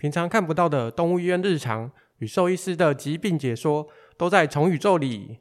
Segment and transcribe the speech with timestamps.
[0.00, 5.40] 平常看不到的动物医院日常与兽医师的疾病解说，都在宠宇宙里。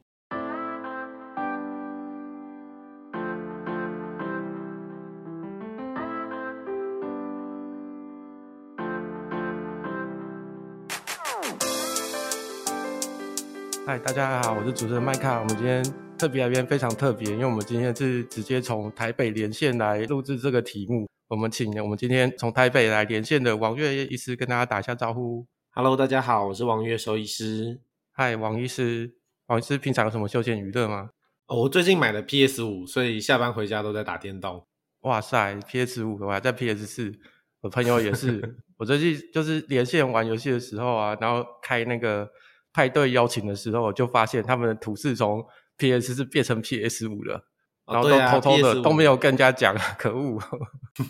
[13.86, 15.38] 嗨，大家好，我是主持人麦卡。
[15.38, 15.86] 我们今天
[16.18, 21.08] 特别来宾非常特别，因为我们今天是直接从台北连线来录制这个题目。
[21.30, 25.46] 我们请我们今天从台北来连线的王岳医师跟大家打一下招呼。
[25.72, 27.82] Hello，大家好，我是王岳兽医师。
[28.14, 29.14] 嗨，王医师，
[29.48, 31.10] 王医师平常有什么休闲娱乐吗？
[31.48, 34.66] 哦，我最近买了 PS 五，所以下班回家都在打电动。
[35.02, 37.14] 哇塞，PS 五，我还在 PS 四。
[37.60, 42.30] 我朋友也是， 我最近就是连线玩游戏的时候啊，然后开那个
[42.72, 47.50] 派对邀请的时候，我就发现他们的图示从 PS 四变成 PS 五了。
[47.88, 50.40] 然后都偷偷的、哦啊、都没有跟人家讲，可恶！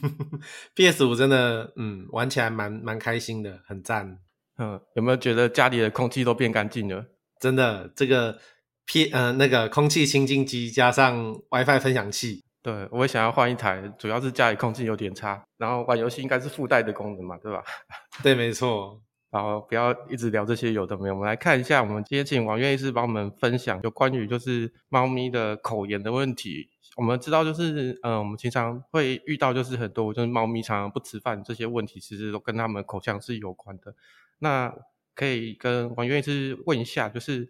[0.76, 4.20] PS 五真的，嗯，玩起来蛮蛮开心的，很赞。
[4.58, 7.06] 嗯，有没有觉得家里的空气都变干净了？
[7.40, 8.40] 真的，这个
[8.86, 17.64] P 呃那个空气清净机加上 WiFi 分享器，对，我也想要换一台，主要是家里空气有点差，然后玩游戏应该是附带的功能嘛，对吧？
[18.24, 19.02] 对，没错。
[19.30, 26.70] 然后不要一直聊这些有的没有，我们来看一下，我们今天请王院医师帮我们分享有关于就是猫咪的口炎的问题。
[26.96, 33.94] 我们知道就是，嗯、我们经常会遇到就是很多就是猫咪常常不吃饭这些问题，其实都跟它们口腔是有关的。
[34.40, 34.74] 那
[35.14, 37.50] 可以跟王院医师问一下，就是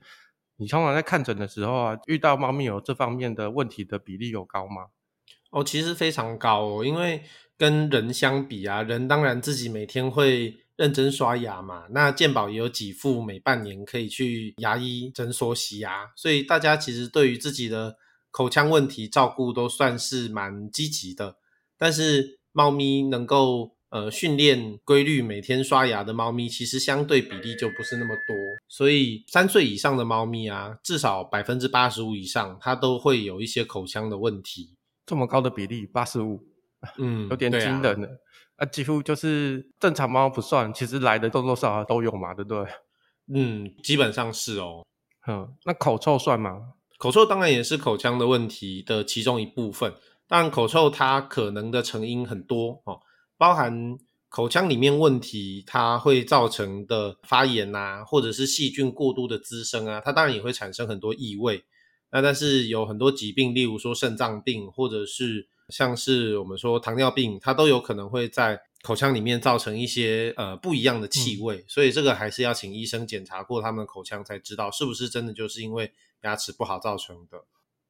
[0.57, 4.87] 你通常在看诊的时候啊，遇到猫咪有这方面的问题的比例有高吗？
[5.51, 7.21] 哦，其实非常高哦，因为
[7.55, 10.57] 跟人相比啊，人当然自己每天会。
[10.77, 17.97] 认真刷牙嘛，那健保也有给付，每半年可以去牙医诊所洗牙，所以大家其实对于自己的
[18.29, 21.37] 口腔问题照顾都算是蛮积极的。
[21.77, 28.35] 但是猫咪能够呃训练规律每天刷牙的猫咪，其实相对比例就不是那么多。
[28.67, 34.75] 所以三岁以上的猫咪啊，至少百分之八十五以上，它都会有一些口腔的问题。
[35.07, 36.43] 这么高的比例，八十五，
[36.97, 38.21] 嗯，有点惊人了。
[38.57, 42.65] 啊，几乎就是正常猫不算，其实来的多多少少都有嘛，对不对？
[43.31, 44.83] 嗯，基本上是哦。
[45.27, 46.73] 嗯，那口臭算吗？
[46.97, 49.93] 口臭当然也是口腔的问题的其中一部分，
[50.27, 52.99] 但口臭它可能的成因很多哦，
[53.37, 53.95] 包含
[54.27, 61.63] 口腔里面问题它会造成的发炎啊，或者是细菌过度的滋生啊，它当然也会产生很多异味。
[62.09, 65.47] 那但是有很多疾病，例如说肾脏病，或者是。
[65.69, 75.91] 像是我们说糖尿病，它都有可能会在口腔里面造成一些呃不一样的气味，嗯，所以这个还是要请医生检查过他们的口腔才知道是不是真的就是因为
[76.23, 77.43] 牙齿不好造成的。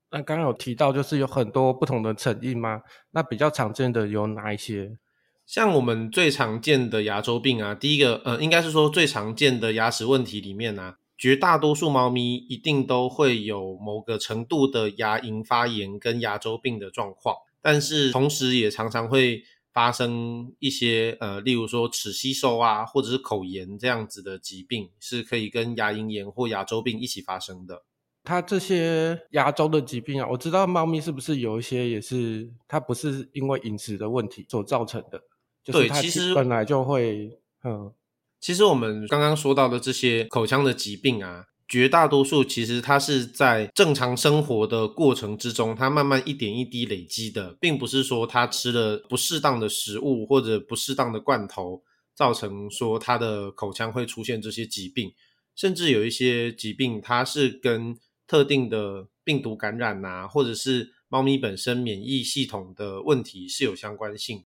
[0.10, 2.82] 那刚刚有提到就是有很多不同的成因吗？
[3.12, 4.98] 那比较常见的有哪一些？
[5.46, 17.36] 像我们最常见的牙周病啊，第一个呃应该是说最常见的牙齿问题里面啊，绝大多数猫咪一定都会有某个程度的牙龈发炎跟牙周病的状况。
[17.62, 27.84] 但是同时也常常会发生一些呃，例如说齿吸收啊，或者是口炎这样子的疾病，是可以跟牙龈炎或牙周病一起发生的。
[28.24, 35.22] 它这些牙周的疾病啊，我知道猫咪是不是有一些也是它不是因为饮食的问题所造成的？
[35.66, 37.94] 对，其实本来就会嗯，
[38.40, 41.46] 其实我们刚刚说到的这些口腔的疾病啊。
[41.68, 51.84] 绝大多数其实它是在正常生活的过程之中，它慢慢一点一滴累积的，并不是说它吃了不适当的食物或者不适当的罐头，
[52.16, 55.12] 造成说它的口腔会出现这些疾病。
[55.56, 57.98] 甚至有一些疾病，它是跟
[58.28, 64.46] 特定的病毒感染啊，或者是猫咪本身免疫系统的问题是有相关性。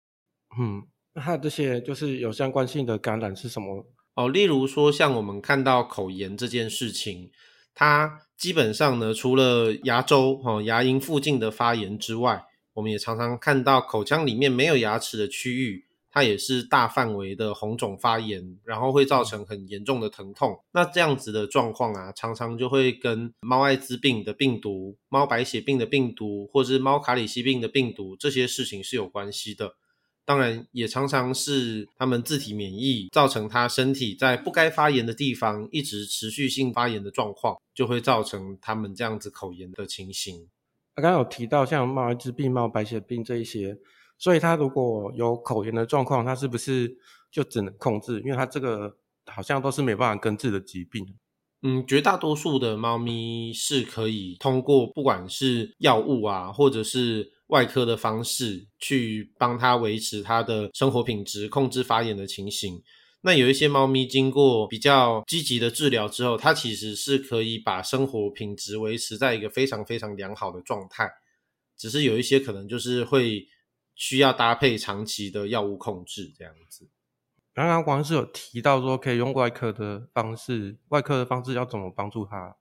[0.59, 3.85] 嗯，那它这些就是有相关性的感染是什么？
[4.15, 7.31] 哦，例如说像我们看到口炎这件事情，
[7.75, 12.44] 它基本上呢，除了牙周、哦、牙龈附近的发炎之外，
[12.75, 20.59] 我们也常常看到口腔里面没有牙齿的区域，它也是大范围的红肿发炎，然后会造成很严重的疼痛。
[20.72, 29.74] 那这样子的状况啊，常常就会跟猫艾滋病的病毒、猫白血病的病毒，或是猫卡里西病的病毒这些事情是有关系的。
[30.30, 40.47] 当然，也常常是他们自体免疫造成他身体在不该发炎的地方一直持续性发炎的状况，就会造成他们这样子口炎的情形。
[40.94, 43.77] 刚刚有提到像猫艾滋病、猫白血病这一些，
[44.18, 46.97] 所以他如果有口炎的状况，他是不是
[47.28, 48.21] 就只能控制？
[48.21, 51.04] 因为他这个好像都是没办法根治的疾病。
[51.62, 62.83] 嗯，绝大多数的猫咪是可以通过不管是药物啊，或者是外科的方式去帮它维持它的生活品质，控制发炎的情形。
[63.23, 71.11] 那有一些猫咪经过比较积极的治疗之后，它其实是可以把生活品质维持在一个非常非常良好的状态。
[71.77, 73.47] 只是有一些可能就是会
[73.95, 76.89] 需要搭配长期的药物控制这样子。
[77.53, 82.57] 刚刚王医师有提到说可以用外科的方式，外科的方式要怎么帮助它？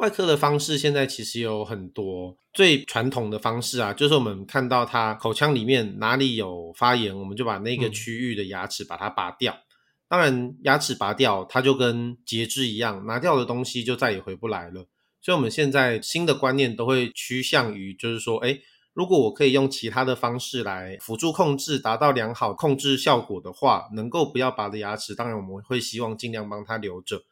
[0.00, 9.52] 哦，外科的方式现在其实有很多，最传统的方式啊，就是我们看到它口腔里面哪里有发炎，我们就把那个区域的牙齿把它拔掉。
[9.52, 9.62] 嗯
[10.10, 14.88] 当然，牙齿拔掉，它就跟截肢一样，拿掉的东西就再也回不来了。
[15.20, 18.60] 所以，我们现在新的观念都会趋向于，就是说，诶，
[18.92, 27.22] 如果我可以用其他的方式来辅助控制，达到良好控制效果的话，能够不要拔的牙齿，当然我们会希望尽量帮它留着。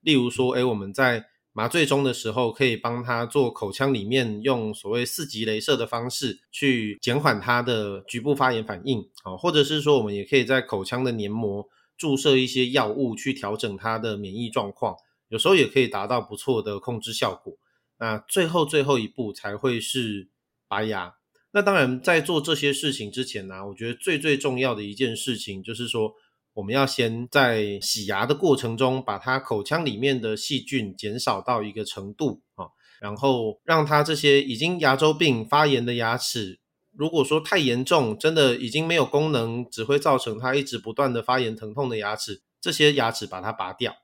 [0.00, 1.24] 例如说，诶，我们在
[1.58, 11.68] 麻醉中的时候，可以帮他做口腔里面用所谓四级雷射的方式去减缓他的局部发炎反应，啊，或者是说，我们也可以在口腔的黏膜。
[11.96, 14.94] 注射一些药物去调整他的免疫状况，
[15.30, 17.52] 有时候也可以达到不错的控制效果。
[17.98, 20.28] 那最后最后一步才会是
[20.68, 21.16] 拔牙。
[21.50, 26.14] 那当然，在做这些事情之前呢、我觉得最最重要的一件事情就是说，
[26.58, 32.66] 我们要先在洗牙的过程中，把它口腔里面的细菌减少到一个程度啊，
[33.00, 36.58] 然后让它这些已经牙周病发炎的牙齿。
[36.90, 43.94] 如果说太严重，真的已经没有功能，只会造成它一直不断的发炎疼痛的牙齿，这些牙齿把它拔掉。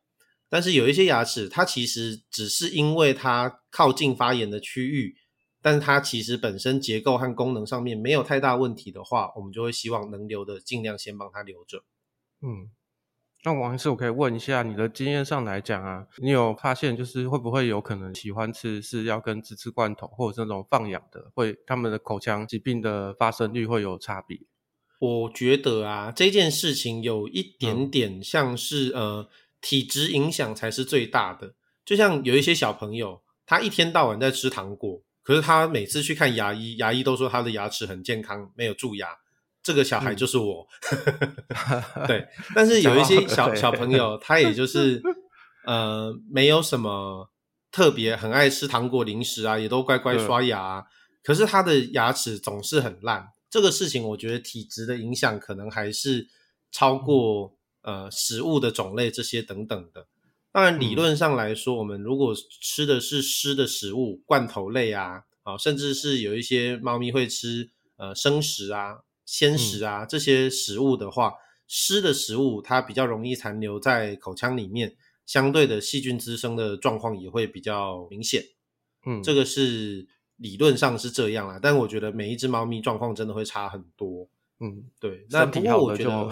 [0.48, 5.16] 但是有一些牙齿，它其实只是因为它靠近发炎的区域，
[5.60, 11.82] 但它其实本身结构和功能上面没有太大问题的话，我们就会希望能留的尽量先帮它留着。
[12.44, 12.70] 嗯。
[13.46, 24.38] 那王医师，我可以问一下，你的经验上来讲啊，你有发现就是会不会有可能喜欢吃是要跟只吃罐头，或者是那种放养的，会他们的口腔疾病的发生率会有差别？
[24.98, 29.28] 我觉得啊，这件事情有一点点像是、嗯、呃
[29.60, 31.54] 体质影响才是最大的。
[31.84, 39.08] 就像有一些小朋友，他一天到晚在吃糖果，可是他每次去看牙医，牙医都说他的牙齿很健康，没有蛀牙。
[39.64, 40.68] 这个小孩就是我，
[41.96, 42.28] 嗯、 对。
[42.54, 45.02] 但是有一些小小朋友，他也就是
[45.64, 47.30] 呃，没有什么
[47.72, 50.84] 特别，很爱吃糖果、零食啊，也都乖乖刷牙、啊。
[51.22, 53.26] 可是他的牙齿总是很烂。
[53.48, 56.28] 这个事情，我觉得体质的影响可能还是
[56.70, 60.06] 超过呃食物的种类这些等等的。
[60.52, 68.98] 当然，理论上来说，我们如果吃的是湿的食物、罐头类啊，啊，甚至是有一些猫咪会吃呃生食啊。
[69.24, 71.32] 鲜食啊，这些食物的话，
[71.66, 78.42] 湿的食物它比较容易残留在口腔里面，相对的细菌滋生的状况也会比较明显。
[79.06, 80.06] 嗯，这个是
[80.36, 84.28] 理论上是这样啦，但我觉得每一只猫咪状况真的会差很多。
[84.60, 85.26] 嗯，对。
[85.30, 86.30] 那不过我觉得，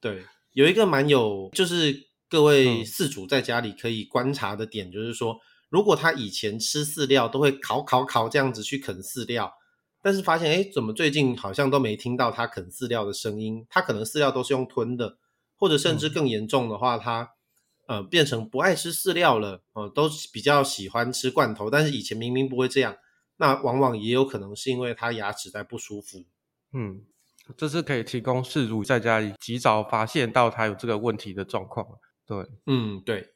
[0.00, 0.22] 对，
[0.52, 5.38] 有一个蛮有，就是各位饲主在家里可以观察的点，就是说，
[5.70, 9.50] 如果他以前吃饲料都会烤烤烤这样子去啃饲料。
[10.04, 13.66] 但是发现，哎，怎么最近好像都没听到它啃饲料的声音？
[13.70, 15.16] 它可能饲料都是用吞的，
[15.56, 17.30] 或者甚至更严重的话，它
[17.86, 21.70] 呃变成不爱吃饲料了，呃，都比较喜欢吃罐头。
[21.70, 22.94] 但是以前明明不会这样，
[23.38, 26.26] 那往往也有可能是因为它牙齿在不舒服。
[26.74, 27.06] 嗯，
[27.56, 31.86] 这是可以提供饲主在家里及早发现到它有这个问题的状况。
[32.26, 33.30] 对，嗯，对。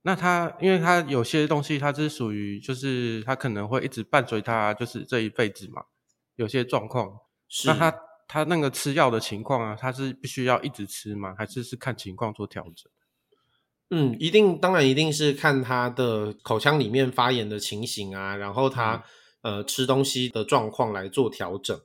[0.00, 5.82] 那它，因为它有些东西，它是属于就是它可能会一直伴随它，就是这一辈子嘛。
[6.36, 11.34] 有些状况，是那他他那个吃药的情况啊，他是必须要一直吃吗？
[11.38, 12.90] 还是是看情况做调整？
[13.90, 19.04] 嗯，一定，当然一定是看他的口腔里面发炎的情形啊，然后他、
[19.42, 21.78] 嗯、呃吃东西的状况来做调整。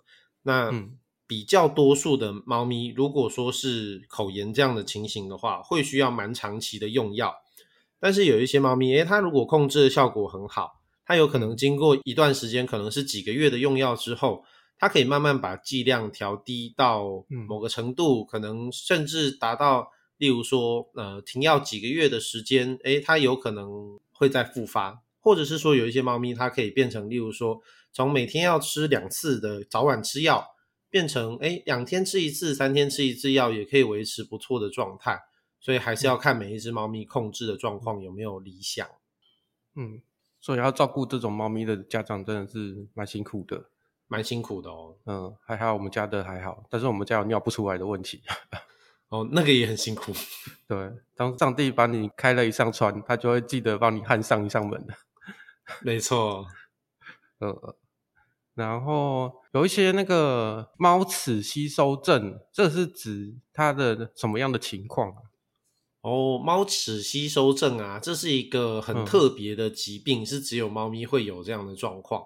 [0.44, 7.36] 那、嗯、比较多数的猫咪，如果说是口炎这样的情形的话，会需要蛮长期的用药。
[8.00, 10.78] 但是有一些猫咪，诶，它如果控制的效果很好。
[11.09, 14.45] 它有可能经过一段时间，可能是几个月的用药之后，
[14.77, 27.59] 它可以慢慢把剂量调低到某个程度，嗯、可能甚至达到，例如说，呃，停药几个月的时间，诶，它有可能会再复发，或者是说有一些猫咪，它可以变成，例如说，
[27.91, 30.45] 从每天要吃两次的早晚吃药，
[30.91, 35.19] 变成，诶，两天吃一次，三天吃一次药，也可以维持不错的状态。
[35.59, 38.87] 所以还是要看每一只猫咪控制的状况有没有理想。
[39.75, 40.03] 嗯。
[40.41, 43.65] 所以要照顾这种猫咪的家长真的是蛮辛苦的，
[44.08, 44.96] 蛮辛苦的哦。
[45.05, 48.22] 嗯，还好我们家的还好，但是我们家有尿不出来的问题。
[49.10, 50.13] 哦，那个也很辛苦。
[50.67, 54.93] 对，当上帝帮你开了一扇窗，他就会记得帮你焊上一扇门的。
[55.81, 56.46] 没错。
[57.39, 57.75] 呃，
[58.53, 65.28] 然后有一些那个猫齿吸收症，这是指它的什么样的情况啊？
[66.01, 72.24] 哦，猫齿吸收症啊，这是一个很特别的疾病，嗯、是只有猫咪会有这样的状况。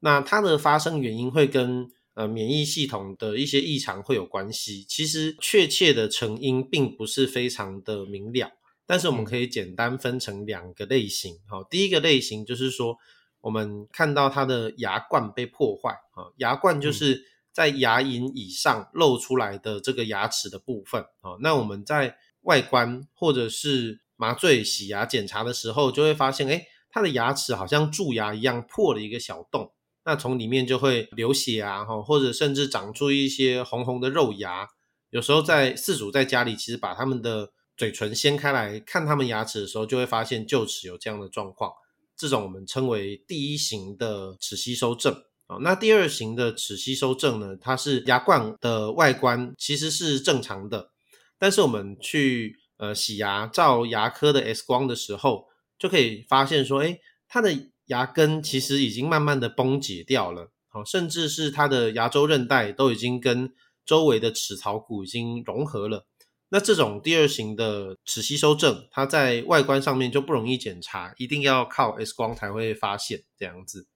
[0.00, 4.84] 那它的发生原因会跟呃免疫系统的一些异常会有关系。
[4.88, 8.50] 其实确切的成因并不是非常的明了，
[8.86, 11.36] 但是我们可以简单分成两个类型。
[11.48, 12.96] 好、嗯，第一个类型就是说。
[13.40, 17.22] 我们看到它的牙冠被破坏啊，牙冠就是
[17.52, 21.38] 在牙龈以上露出来的这个牙齿的部分啊。
[21.40, 22.16] 那我们在
[22.48, 29.70] 外观或者是麻醉洗牙检查的时候，就会发现，诶，它的牙齿好像蛀牙一样破了一个小洞，
[30.06, 34.66] 那从里面就会流血啊，或者甚至长出一些红红的肉芽。
[35.10, 41.70] 有时候在饲主在家里，其实把他们的嘴唇掀开来看他们牙齿的时候，就会发现臼齿有这样的状况。
[42.16, 45.14] 这种我们称为第一型的齿吸收症
[45.46, 50.90] 啊，那第二型的齿吸收症呢，它是牙冠的外观其实是正常的，
[51.38, 55.46] 但是我们去呃洗牙照牙科的 X 光的时候，
[55.78, 63.52] 就可以发现说，诶，它的牙根其实已经慢慢的崩解掉了，好，甚至是它的牙周韧带都已经跟
[63.86, 66.06] 周围的齿槽骨已经融合了。
[66.50, 73.86] 那这种第二型的齿吸收症，它在外观上面就不容易检查，一定要靠 X 光才会发现这样子。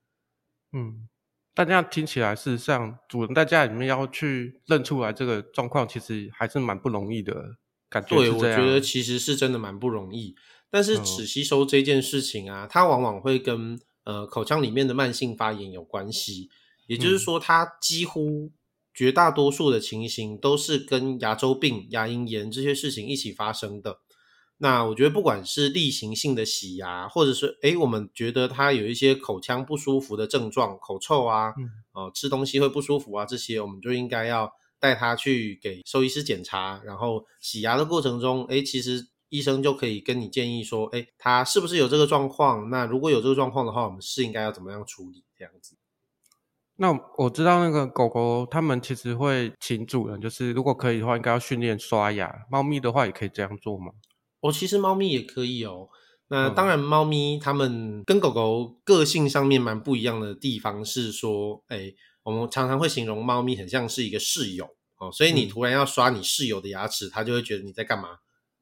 [0.70, 1.08] 嗯，
[1.54, 7.56] 大家听起来，事实上主人在家里面要去认出来这个状况，其实还是蛮不容易的
[7.88, 8.16] 感觉。
[8.16, 10.34] 对，我觉得其实是真的蛮不容易。
[10.70, 16.48] 但是齿吸收这件事情啊，它往往会跟呃口腔里面的慢性发炎有关系，
[16.86, 18.52] 也就是说，它几乎。
[18.94, 24.00] 绝大多数的情形都是跟牙周病、牙龈炎这些事情一起发生的。
[24.62, 36.80] 那我觉得，不管是例行性的洗牙，或者是诶我们觉得他有一些口腔不舒服的症状，口臭啊，嗯、呃，吃东西会不舒服啊，这些我们就应该要带他去给兽医师检查。
[36.84, 42.70] 然后洗牙的过程中，诶其实医生就可以跟你建议说，诶他是不是有这个状况？
[42.70, 45.74] 那如果有这个状况的话，我们是应该要怎么样处理这样子？
[46.76, 52.46] 那我知道那个狗狗，它们其实会请主人，就是如果可以的话，应该要训练刷牙。
[52.48, 53.90] 猫咪的话也可以这样做吗？
[54.42, 55.88] 哦，其实猫咪也可以哦。
[56.28, 64.68] 那当然，猫咪它们跟狗狗个性上面蛮不一样的地方是说，哎，我们常常会形容猫咪很像是一个室友
[64.98, 68.18] 哦，所以你突然要刷你室友的牙齿，它就会觉得你在干嘛？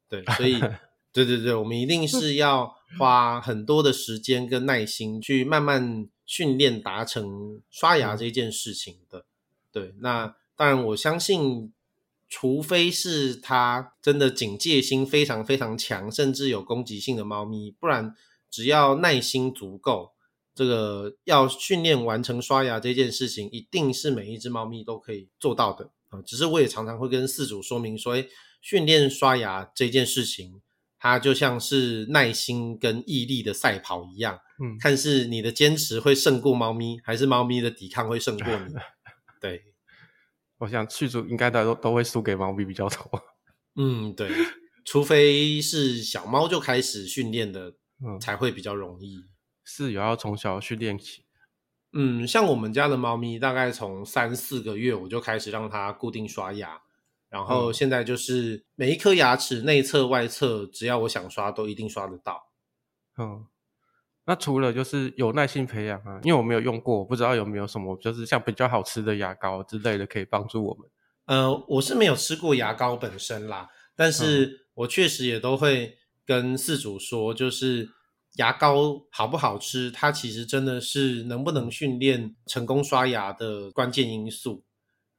[0.08, 0.60] 对，所以
[1.12, 6.08] 对对对，我们一定是要花很多的时间跟耐心去慢慢。
[6.30, 9.24] 训练达成刷牙这件事情的，嗯、
[9.72, 11.72] 对，那当然我相信，
[12.30, 18.14] 除非是它真的警戒心非常非常强，甚至有攻击性的猫咪，不然
[18.48, 20.12] 只要耐心足够，
[20.54, 26.22] 这个要训练完成刷牙这件事情，一定是每一只猫咪都可以做到的啊。
[26.22, 28.24] 只是我也常常会跟饲主说明说，哎，
[28.62, 30.62] 训练刷牙这件事情。
[31.02, 38.74] 它就像是耐心跟毅力的赛跑一样，嗯，看是你的坚持会胜过猫咪，还是猫咪的抵抗会胜过你。
[39.40, 39.62] 对，
[40.60, 43.22] 我想去主应该都都会输给猫咪比较多。
[43.76, 44.30] 嗯，对，
[44.84, 47.74] 除非是小猫就开始训练的，
[48.04, 49.24] 嗯，才会比较容易。
[49.64, 51.24] 是，有要从小训练起。
[51.92, 56.80] 嗯，像我们家的猫咪，大概从三四个月我就开始让它固定刷牙。
[57.30, 62.50] 然后现在就是每一颗牙齿内侧外侧，只要我想刷，都一定刷得到。
[63.16, 63.46] 嗯，
[64.26, 70.88] 那除了就是有耐心培养啊，因为我没有用过，我不知道有没有什么就是像比较好吃的牙膏之类的可以帮助我们。
[71.26, 77.88] 呃，我是没有吃过牙膏本身啦，但是我确实也都会跟饲主说，就是
[78.36, 84.64] 牙膏好不好吃，它其实真的是能不能训练成功刷牙的关键因素。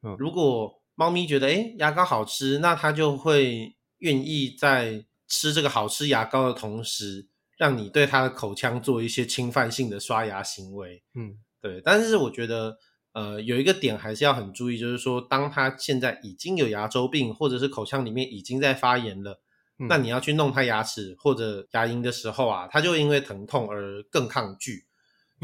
[0.02, 7.28] 嗯，如果猫咪觉得诶牙膏好吃，那它就会愿意在吃这个好吃牙膏的同时，
[7.62, 11.00] 让你对他的口腔做一些侵犯性的刷牙行为。
[11.14, 11.80] 嗯，对。
[11.84, 12.76] 但是我觉得，
[13.12, 19.40] 呃，有一个点还是要很注意，就是说，当他现在已经有牙周病，或者是口腔里面已经在发炎了，
[19.78, 24.86] 嗯，那你要去弄他牙齿或者牙龈的时候啊，他就因为疼痛而更抗拒。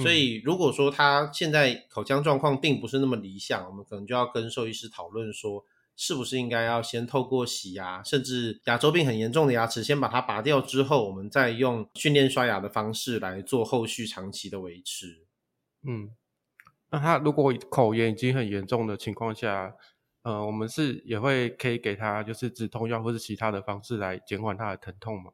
[0.02, 5.64] 所以，如果说他现在口腔状况并不是那么理想，我们可能就要跟兽医师讨论说，
[6.00, 15.26] 是不是应该要先透过洗牙，甚至牙周病很严重的牙齿先把它拔掉之后，我们再用训练刷牙的方式来做后续长期的维持。
[15.82, 16.14] 嗯，
[16.90, 19.74] 那他如果口炎已经很严重的情况下，
[20.22, 25.32] 呃，我们是也会可以给他就是止痛药或是其他的方式来减缓他的疼痛吗？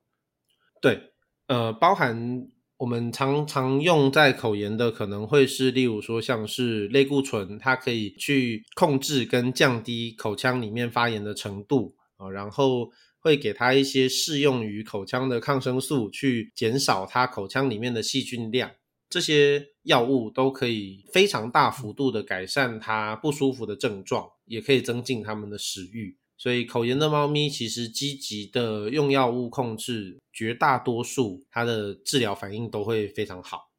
[0.81, 1.13] 对，
[1.47, 2.49] 呃，包含。
[2.77, 12.91] 我们常常用在口炎的可能会是，例如说像是类固醇，它可以去控制跟降低口腔里面发炎的程度啊，然后
[13.21, 18.71] 会给它一些适用于口腔的抗生素，去减少它口腔里面的细菌量。
[19.09, 26.17] 这些药物都可以非常大幅度的改善它不舒服的症状，也可以增进它们的食欲。
[26.45, 33.71] 所以口炎的猫咪其实积极的用药物控制，绝大多数它的治疗反应都会非常好。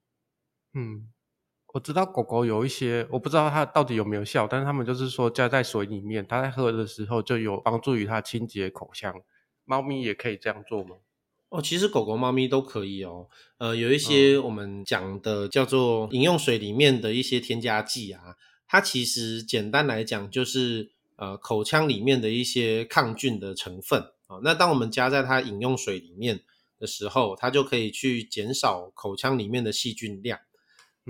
[0.73, 1.13] 嗯，
[1.75, 9.13] 我知道狗狗有一些，我不知道它到底有没有效，但是他们就是说加在水里面，它在喝的时候就有帮助于它清洁口腔。
[9.63, 10.95] 猫咪也可以这样做吗？
[11.49, 13.29] 哦，其实狗狗、猫咪都可以哦。
[13.59, 20.94] 呃，有一些我们讲的叫做饮用水里面的一些添加剂啊，它其实简单来讲就是。
[21.17, 26.41] 呃，口腔里面的一些抗菌的成分啊，那当我们加在它饮用水里面
[26.77, 30.39] 的时候，它就可以去减少口腔里面的细菌量。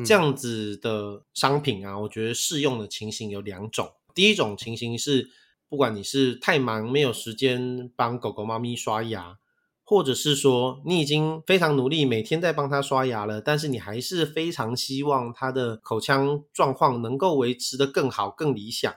[0.06, 3.94] 这样子的商品啊，我觉得适用的情形有两种。
[4.14, 5.30] 第一种情形是，
[5.70, 9.40] 不管你是太忙没有时间帮狗狗、猫咪刷牙，
[9.86, 18.94] 或者是说你已经非常努力每天在帮它刷牙了，但是你还是非常希望它的口腔状况能够维持的更好、更理想。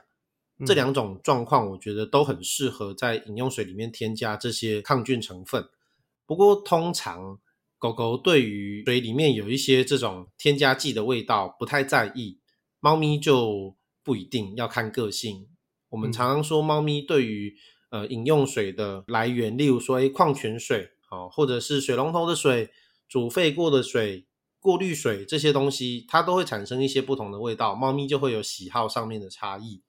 [0.65, 5.67] 这两种状况，我觉得都很适合在饮用水里面添加这些抗菌成分。
[6.25, 7.39] 不过，通常
[7.77, 12.39] 狗狗对于水里面有一些这种添加剂的味道不太在意，
[12.79, 15.47] 猫咪就不一定要看个性。
[15.89, 17.55] 我们常常说，猫咪对于
[17.89, 22.69] 呃饮用水的来源，例如说诶矿泉水，哦，或者是水龙头的水、
[23.07, 24.27] 煮沸过的水、
[24.59, 27.73] 过滤水这些东西，它都会产生一些不同的味道。
[27.73, 29.81] 猫咪就会有喜好上面的差异。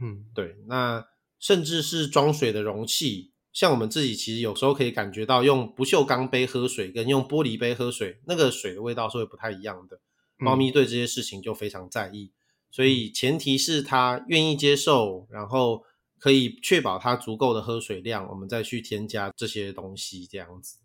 [0.00, 1.06] 嗯，对，那
[1.38, 10.00] 甚至是装水的容器，像我们自己其实有时候可以感觉到，用不锈钢杯喝水跟用玻璃杯喝水，那个水的味道是会不太一样的。
[10.38, 12.30] 猫咪对这些事情就非常在意，
[12.70, 15.82] 所以前提是它愿意接受，然后
[16.18, 20.78] 可以确保它足够的喝水量，我们再去添加这些东西，这样子。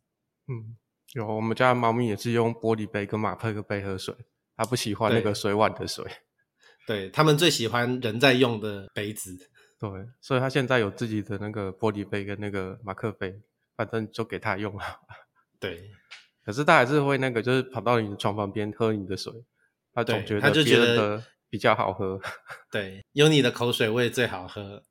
[0.48, 0.78] 嗯，
[1.14, 4.16] 有，我们家的猫咪也是用玻璃杯跟马克杯喝水，
[4.56, 6.06] 它不喜欢那个水碗的水。
[6.88, 9.38] 对，他们最喜欢人在用的杯子，
[9.80, 9.90] 对，
[10.20, 13.40] 所以他现在有自己的那个玻璃杯跟那个马克杯，
[13.76, 14.84] 反正就给他用了。
[15.60, 15.92] 对，
[16.44, 19.32] 可是他还是会那个，就是跑到你的床旁边喝你的水，
[19.94, 22.20] 他总觉得别人的比较好喝。
[22.72, 24.84] 对，有你的口水味最好喝。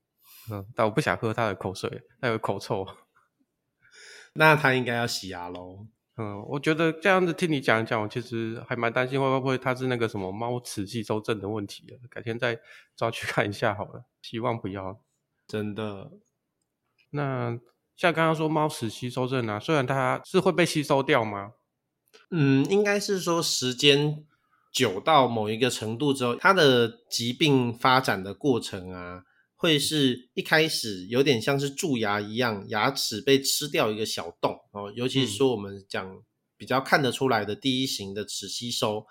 [0.50, 2.86] 嗯，但我不想喝他的口水，他有口臭。
[4.34, 5.86] 那他应该要洗牙喽。
[6.20, 12.60] 嗯，我觉得这样子听你讲一讲，我其实还蛮担心会不会它是那个什么猫齿吸收症的问题，改天再
[12.94, 15.00] 抓去看一下好了，希望不要。
[15.46, 16.10] 真的。
[17.12, 17.58] 那
[17.96, 21.52] 像刚刚说猫齿吸收症啊，虽然它是会被吸收掉吗？
[22.30, 24.22] 嗯，应该是说时间
[24.70, 29.24] 久到某一个程度之后，它的疾病发展的过程啊。
[29.60, 34.90] 会是一开始有点像是蛀牙一样，牙齿被吃掉一个小洞哦。
[34.96, 36.22] 尤其是说我们讲
[36.56, 39.04] 比较看得出来的第一型的齿吸收，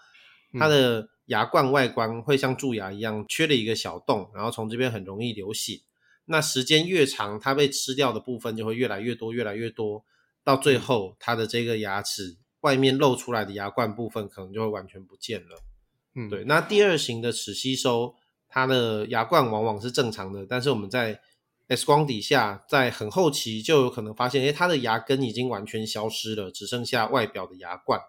[0.58, 5.82] 它的牙冠外观会像蛀牙一样缺了一个小洞，然后从这边很容易流血。
[6.26, 10.04] 那时间越长，它被吃掉的部分就会越来越多，越来越多，
[10.44, 15.62] 到最后它的这个牙齿外面露出来的牙冠部分可能就会完全不见了。
[16.16, 16.44] 嗯，对。
[16.46, 18.16] 那第二型的齿吸收。
[18.50, 21.22] 它的牙冠往往是正常的，但是我们在
[21.68, 28.02] X 光底下，在很后期就有可能发现，诶，它的牙根已经完全消失了，只剩下外表的牙冠。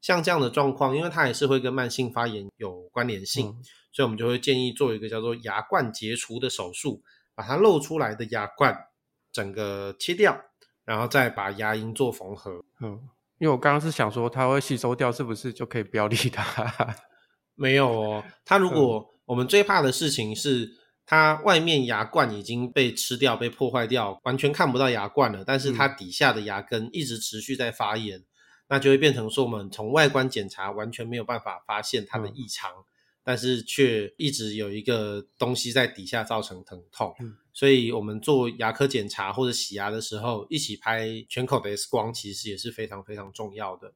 [0.00, 3.62] 像这样的状况，因为它也是会跟慢性发炎有关联性，嗯，
[3.92, 7.02] 所以我们就会建议做一个叫做牙冠截除的手术，
[7.34, 8.88] 把它露出来的牙冠
[9.32, 10.40] 整个切掉，
[10.84, 12.64] 然后再把牙龈做缝合。
[12.80, 13.08] 嗯，
[13.38, 16.94] 因为我刚刚是想说，它会吸收掉，是不是就可以不要理它？
[17.54, 20.72] 没有哦，它如果、嗯我们最怕的事情是，
[21.04, 25.44] 它外面牙冠已经被吃掉、被破坏掉，完全看不到牙冠了。
[25.44, 28.24] 但是它底下的牙根一直持续在发炎，嗯、
[28.68, 32.84] 那就会变成说，我们从外观检查完全没有办法发现它的异常，嗯、
[33.24, 37.12] 但是却一直有一个东西在底下造成疼痛。
[37.18, 43.92] 嗯、所以，我们做牙科检查或者洗牙的时候，一起拍全口的 X 光，其实也是非常非常重要的。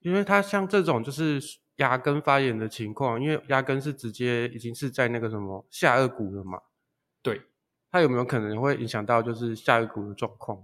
[0.00, 1.42] 因为它像这种就是。
[1.76, 6.60] 牙根发炎的情况，因为牙根是直接已经是在那个什么下颚骨了嘛，
[7.22, 7.42] 对，
[7.90, 10.62] 它有没有可能会影响到就是下颚骨的状况？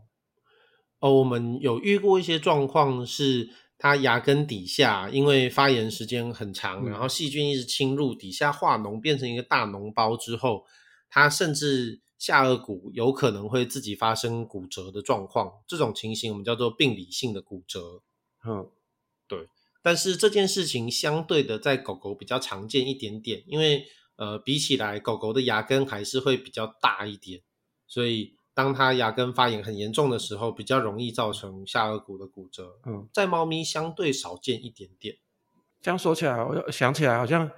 [1.01, 10.64] 哦，我们有遇过一些状况是，它牙根底下因为发炎时间很长，嗯、然后细菌一直侵入，底下化脓变成一个大脓包之后，
[11.09, 18.03] 它甚至下颚骨有可能会自己发生骨折的状况，这种情形我们叫做病理性的骨折，
[18.46, 18.70] 嗯。
[19.27, 19.46] 对，
[19.82, 23.84] 但是这件事情相对的在狗狗比较常见一点点，因为
[24.16, 27.40] 呃比起来狗狗的牙根还是会比较大一点，
[27.86, 32.78] 所以当它牙根发炎很严重的时候，比较容易造成下顎骨的骨折。
[32.84, 35.16] 嗯，在猫咪相对少见一点点。
[35.80, 37.50] 这样说起来，我想起来好像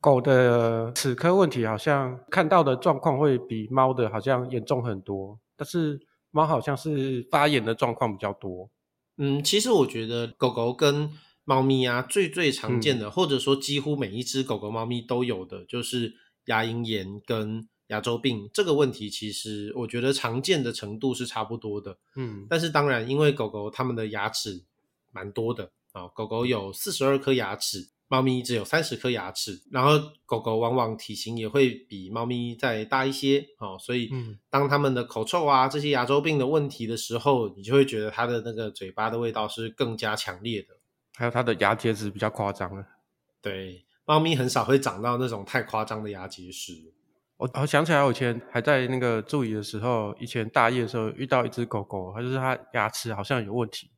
[0.00, 5.98] 狗的齿科问题，好像看到的状况会比猫的好像严重很多，但是
[6.30, 8.68] 猫好像是发炎的状况比较多。
[9.16, 11.10] 嗯，其实我觉得狗狗跟
[11.50, 19.10] 猫咪啊，最最常见的，嗯、或者说几乎每一只狗狗、猫咪都有的，就是牙龈炎跟牙周病这个问题。
[19.10, 21.98] 其实我觉得常见的程度是差不多的。
[22.14, 24.62] 嗯，但是当然，因为狗狗它们的牙齿
[25.10, 27.88] 蛮多的啊、哦，狗狗有四十二颗牙齿。
[28.12, 29.92] 猫咪只有三十颗牙齿，然后
[30.26, 34.10] 狗狗往往体型也会比猫咪再大一些哦，所以
[34.50, 40.76] 当它们的口臭啊这些牙周病的问题的时候，你就会觉得它的那个嘴巴的味道是更加强烈的，
[41.20, 42.82] 还有它的牙结石比较夸张了。
[43.42, 46.94] 对，猫咪很少会长到那种太夸张的牙结石。
[47.36, 53.90] 我我想起来，我以前还在那个助理的时候，以前大夜的时候遇到一只狗狗，它就是它牙齿好像有问题。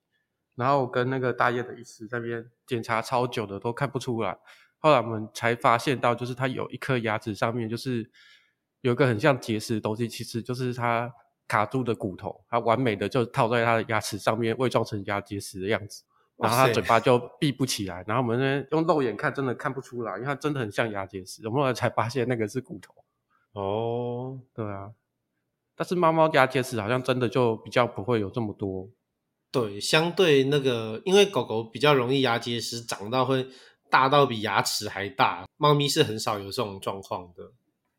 [0.57, 4.37] 然后我跟那个大叶的医师在那边检查超久的都看不出来，
[4.79, 8.11] 后来我们才发现到，就是它有一颗牙齿上面就是
[8.81, 11.13] 有一个很像结石的东西，其实就是它
[11.47, 16.03] 卡住的骨头，它完美的就套在它的牙齿上面，伪装成牙结石的样子，
[16.37, 22.95] 然后它嘴巴就闭不起来，然后我们呢用肉眼看真的看不出来，因为它真的很像牙结石，我们后来才发现那个是骨头。
[23.53, 24.91] 哦，对啊，
[25.77, 28.89] 但是猫猫牙结石好像真的就比较不会有这么多。
[29.51, 33.47] 对，相对那个，因为狗狗比较容易牙结石长到会
[33.91, 37.53] 大到比牙齿还大，猫咪是很少有这种状况的。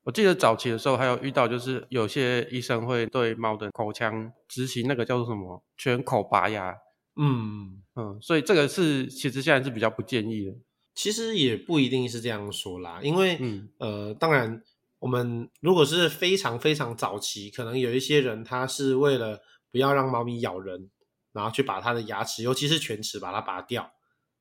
[0.04, 6.76] 我记得早期的时候还有遇到，就是有些医生会对猫的口腔执行那个叫做什么全口拔牙。
[7.16, 10.56] 嗯嗯，所以这个是其实现在是比较不建议的。
[10.96, 14.62] 其实也不一定是这样说啦，因为、嗯、呃，当然
[15.00, 20.90] 我们如果是非常非常早期，可能有一些人他是为了不要让猫咪咬人。
[21.34, 23.92] 然后去把它的牙齿，尤其是犬齿，把它拔掉。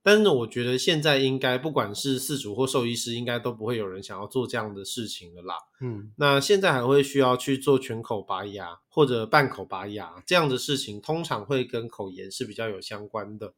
[0.03, 5.55] 但是呢，我觉得现在应该不管是饲主或兽医师，应该都不会有人想要做这样的事情了啦。
[5.81, 13.55] 嗯，那现在还会需要去做全口拔牙或者半口拔牙这样的事情，通常会跟口炎是比较有相关的。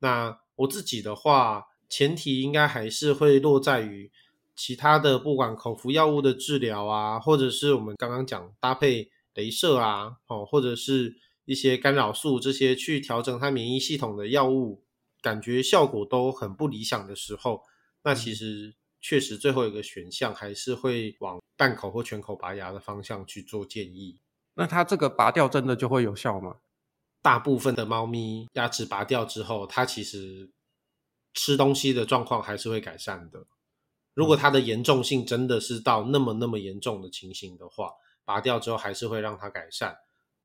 [0.00, 4.10] 那我自己的话，前提应该还是会落在于
[4.56, 11.16] 其他的，不管口服药物的治疗啊，或者是我们刚刚讲搭配镭射啊，哦，或者是。
[11.46, 14.82] 一些干扰素这些去调整它免疫系统的药物，
[15.24, 17.62] 感觉效果都很不理想的时候，
[18.02, 24.20] 那其实确实最后一个选项还是会往半口或全口拔牙的方向去做建议。
[24.52, 26.58] 那它这个拔掉真的就会有效吗？
[27.22, 30.50] 大部分的猫咪牙齿拔掉之后，它其实
[31.32, 33.46] 吃东西的状况还是会改善的。
[34.12, 37.90] 如果它的严重性真的是到那么那么严重的情形的话，
[38.26, 39.96] 拔掉之后还是会让它改善，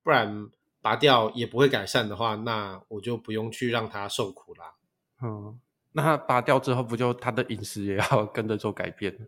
[0.02, 0.50] 不然。
[0.82, 4.76] 拔掉也不会改善的话，那我就不用去让它受苦啦。
[5.22, 5.60] 嗯，
[5.92, 9.28] 那它拔掉之后，不就它的饮食也要 跟着做改变？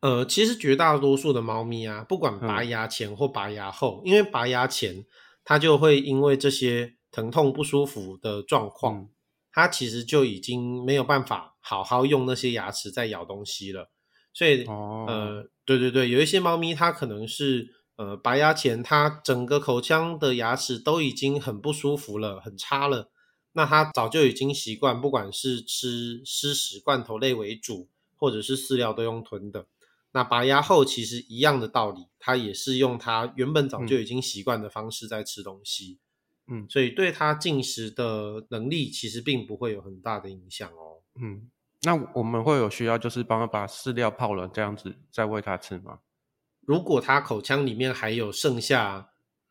[0.00, 5.04] 呃，其实绝大多数的猫咪啊，不管拔牙前或拔牙后，嗯、因为拔牙前
[5.44, 9.08] 它就会因为这些疼痛不舒服的状况，嗯、
[9.52, 13.90] 它其实就已经没有办法好好用那些牙齿在咬东西了。
[14.32, 17.74] 所以，哦、呃，对对对，有一些猫咪它可能是。
[17.96, 23.10] 呃，拔牙前，他整个口腔的牙齿都已经很不舒服了，很差了。
[23.52, 29.66] 那他早就已经习惯，不管是吃湿食、罐头类为主，或者是饲料都用吞的。
[30.12, 35.98] 那拔牙后，其实一样的道理，他也是用他原本早就已经习惯的方式在吃东西。
[36.48, 41.00] 嗯，所以对他进食的能力，其实并不会有很大的影响哦。
[41.18, 41.50] 嗯，
[41.82, 46.00] 那我们会有需要，就是帮他把饲料泡了，这样子再喂他吃吗？
[46.66, 49.10] 如果它口腔里面还有剩下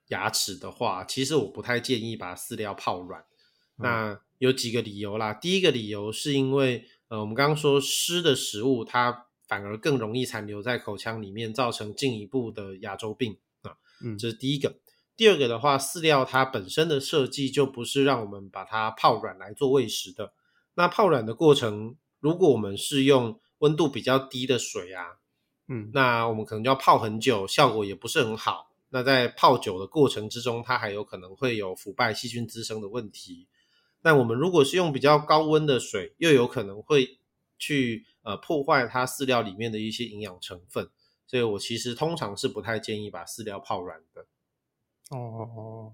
[0.10, 3.21] 牙齿的话，其实我不太建议把饲料泡软。
[3.21, 5.34] 嗯、那有几个理由啦。
[5.34, 13.78] 第一个理由是因为，呃，我们刚刚说湿的食物它反而更容易残留在口腔里面，造成进一步的牙周病啊。
[14.04, 14.75] 嗯，这是第一个。
[15.15, 20.34] 第二个的话，饲料它本身的设计就不是让我们把它泡软来做喂食的。
[20.73, 25.19] 那泡软的过程，如果我们是用温度比较低的水啊。
[25.67, 28.71] 嗯，那我们可能就要泡很久，效果也不是很好。
[28.89, 33.47] 那在泡酒的过程之中，它还有可能会有腐败、细菌滋生的问题。
[34.01, 37.19] 那我们如果是用比较高温的水，又有可能会
[37.58, 40.89] 去呃破坏它饲料里面的一些营养成分。
[41.28, 44.21] 所以我其实通常是不太建议把饲料泡软的。
[45.10, 45.93] 哦哦哦。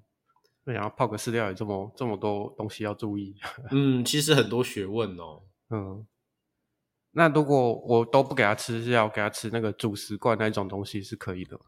[0.64, 3.34] 没想到泡个饲料有这么这么多东西要注意。
[3.72, 5.42] 嗯，其实很多学问哦。
[5.72, 6.06] 嗯，
[7.12, 11.60] 那如果我都不给它吃，是要给它吃那个主食罐那种东西是可以的。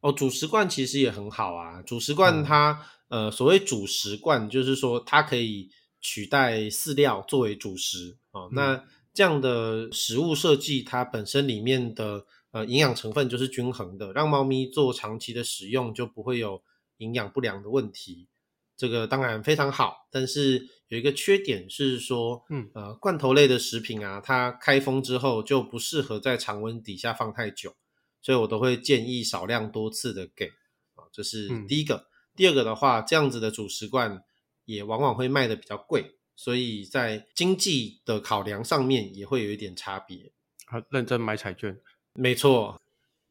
[0.00, 1.82] 哦，主食罐其实也很好啊。
[1.82, 8.48] 主食罐它，嗯、呃，所谓主食罐，就是说它可以取代饲料作为主食哦。
[8.50, 16.62] 嗯、那这样的食物设计，它本身里面的呃营养成分就是均衡的，让猫咪做长期的使用就不会有
[16.98, 18.28] 营养不良的问题。
[18.76, 27.74] 这个当然非常好，但是有一个缺点是说，嗯呃，罐头类的食品啊，它开封之后就不适合在常温底下放太久。
[28.20, 30.46] 所以我都会建议少量多次的给
[30.94, 31.96] 啊，这是第一个。
[31.96, 34.24] 嗯、第二个的话，这样子的主食罐
[34.64, 40.32] 也往往会卖的比较贵，所以在经济的考量上面也会有一点差别。
[40.66, 41.78] 好，认真买彩券，
[42.14, 42.80] 没错。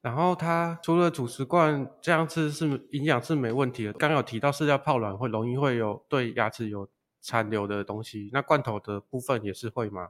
[0.04, 6.88] 然后它除了主食罐这样吃是营养是没问题的，刚刚有提到饲料泡软会容易会有对牙齿有
[7.22, 10.10] 残留的东西，那罐头的部分也是会吗？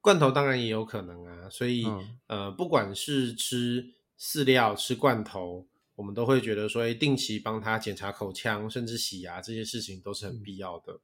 [0.00, 3.92] 罐头当然也有可能啊，所以、嗯、呃，不管是吃。
[4.18, 11.00] 饲料吃罐头，我们都会觉得说，哎，定期帮他检查口腔，甚至洗牙，这些事情都是很必要的。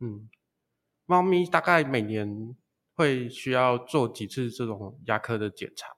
[0.00, 0.30] 嗯，
[1.04, 2.56] 猫咪大概每年
[2.94, 5.88] 会需要做几次这种牙科的检查？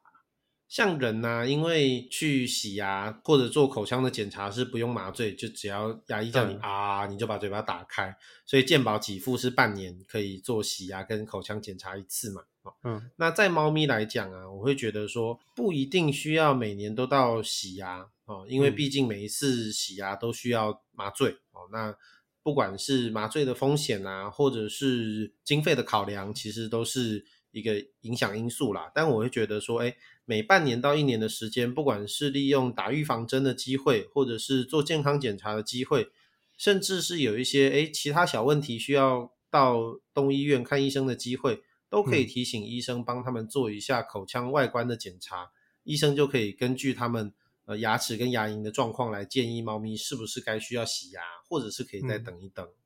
[0.69, 8.15] 像人呐、啊，因为去洗牙或者做口腔的检查是不用麻醉，就只要牙医叫你啊，你就把嘴巴打开。
[8.45, 12.43] 所以健保给付是半年可以做洗牙跟口腔检查一次嘛。
[12.85, 21.67] 嗯，那在猫咪来讲啊，我会觉得说不一定需要每年都到洗牙哦，因为毕竟每一次洗牙都需要麻醉哦。
[21.73, 21.97] 那
[22.43, 28.91] 不管是麻醉的风险啊，或者是经费的考量，其实都是一个影响因素啦。
[28.95, 29.97] 但我会觉得说，哎。
[30.31, 36.11] 每半年到一年的时间，不管是利用打预防针的机会，或者是做健康检查的机会，
[36.59, 45.49] 甚至是有一些哎其他小问题需要到动物医院看医生的机会，都可以提醒医生帮他们做一下口腔外观的检查，嗯、
[45.85, 47.33] 医生就可以根据他们
[47.65, 52.63] 呃牙齿跟牙龈的状况来建议猫咪是不是该需要洗牙，或者是可以再等一等。
[52.67, 52.77] 嗯、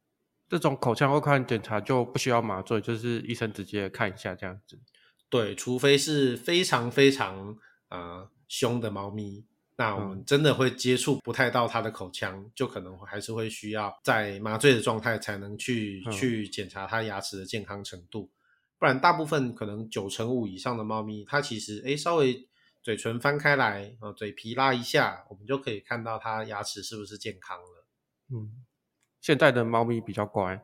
[0.53, 4.79] 这种口腔外观检查就不需要麻醉，就是医生直接看一下这样子。
[5.31, 7.57] 对，除非是非常非常
[7.89, 18.31] 呃凶的猫咪，那我们真的会接触不太到它的口腔，嗯、就可能还是会需要在麻醉的状态才能去、嗯、去检查它牙齿的健康程度。
[18.79, 22.47] 不然，大部分可能九成五以上的猫咪，它其实诶稍微
[22.83, 27.87] 嘴唇翻开来，呃嘴皮拉一下，我们就可以看到它牙齿是不是健康了。
[28.29, 28.63] 嗯，
[29.23, 30.61] 现在的猫咪比较乖，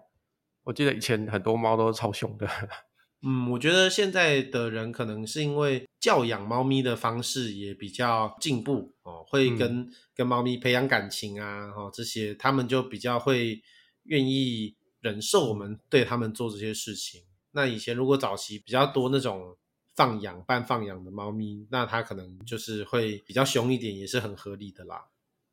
[0.65, 2.47] 我记得以前很多猫都是超凶的。
[3.23, 13.63] 嗯，我觉得现在的人可能是因为教养猫咪的方式也比较进步哦，会跟、嗯、跟猫咪培养感情啊，哦这些他们就比较会
[14.05, 17.23] 愿意忍受我们对他们做这些事情。
[17.53, 19.57] 那以前如果早期比较多那种
[19.97, 25.07] 放养半放养的猫咪，那它可能就是会比较凶一点，也是很合理的啦。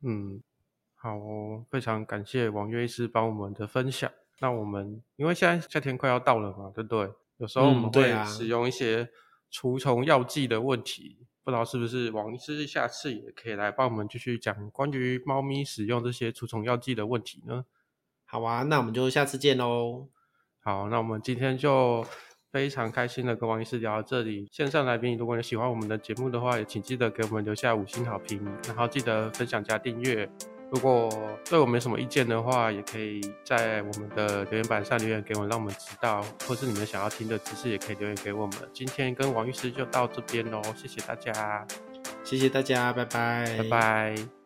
[0.03, 0.39] 嗯，
[1.05, 4.11] 好哦，非常感谢王岳医师帮我们的分享。
[4.39, 7.13] 那我们因为现在夏天快要到了嘛，对不对？
[7.37, 9.07] 有时候我们会使用一些
[9.51, 17.65] 除虫药剂的问题，嗯啊、不知道是不是王医师下次也可以来帮我们继续讲关于猫咪使用这些除虫药剂的问题呢？
[18.25, 20.07] 好啊，那我们就下次见喽。
[20.61, 22.03] 好，那我们今天就
[22.51, 24.49] 非常开心的跟王医师聊到这里。
[24.51, 30.27] 线上来宾，如果你喜欢我们的节目的话，也请记得给我们留下五星好评，然后记得分享加订阅。
[30.71, 31.09] 如果
[31.49, 38.55] 对我们有什么意见的话，也可以在我们的留言板上留言给我们，让我们知道，或是你们想要听的知识，也可以留言给我们。
[38.73, 41.65] 今天跟王律师就到这边喽，谢谢大家，
[42.23, 44.44] 谢谢大家，拜拜，拜拜。